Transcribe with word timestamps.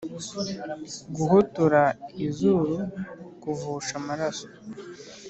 guhotora 1.15 1.81
izuru 2.25 2.75
kuvusha 3.41 3.93
amaraso, 4.01 4.47